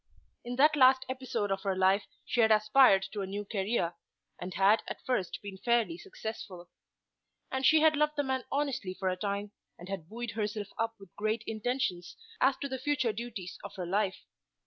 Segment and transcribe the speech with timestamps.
[0.43, 3.93] In that last episode of her life she had aspired to a new career,
[4.39, 6.71] and had at first been fairly successful.
[7.51, 10.95] And she had loved the man honestly for a time, and had buoyed herself up
[10.99, 14.25] with great intentions as to the future duties of her life.